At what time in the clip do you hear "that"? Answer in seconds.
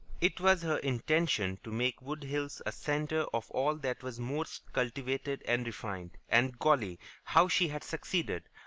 3.75-4.01